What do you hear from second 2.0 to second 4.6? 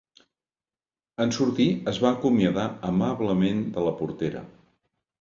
va acomiadar amablement de la portera.